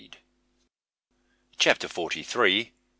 [1.59, 2.71] CHAPTER FORTY THREE.